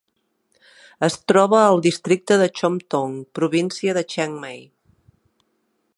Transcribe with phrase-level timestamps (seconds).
[1.07, 4.61] Es troba al districte de Chom Thong, província de Chiang Mai.